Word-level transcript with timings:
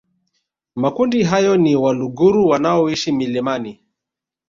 Makundi 0.75 1.23
hayo 1.23 1.57
ni 1.57 1.75
Waluguru 1.75 2.47
wanaoishi 2.47 3.11
milimani 3.11 3.83